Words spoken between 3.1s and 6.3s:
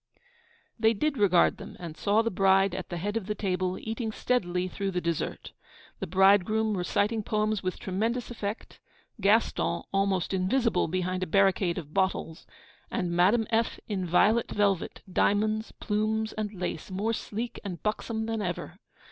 of the table, eating steadily through the dessert; the